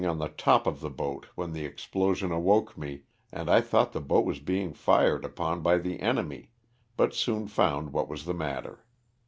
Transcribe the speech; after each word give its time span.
205 0.03 0.17
the 0.31 0.35
top 0.35 0.65
of 0.65 0.79
the 0.79 0.89
boat 0.89 1.27
when 1.35 1.53
the 1.53 1.63
explosion 1.63 2.31
awoke 2.31 2.75
me 2.75 3.03
and 3.31 3.47
I 3.51 3.61
thought 3.61 3.93
the 3.93 4.01
boat 4.01 4.25
was 4.25 4.39
being 4.39 4.73
fired 4.73 5.23
upon 5.23 5.61
by 5.61 5.77
the 5.77 5.99
enemy, 5.99 6.49
but 6.97 7.13
soon 7.13 7.47
found 7.47 7.93
what 7.93 8.09
was 8.09 8.25
the 8.25 8.33
matter. 8.33 8.83